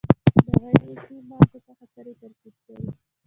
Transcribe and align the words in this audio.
د 0.47 0.51
غیر 0.61 0.77
عضوي 0.89 1.19
مالګو 1.29 1.59
څخه 1.67 1.83
سرې 1.93 2.13
ترکیب 2.21 2.55
کړي. 2.65 2.87